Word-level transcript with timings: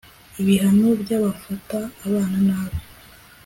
ibihano 0.41 0.87
by'abafata 1.01 1.79
abana 2.05 2.37
nabi 2.47 2.77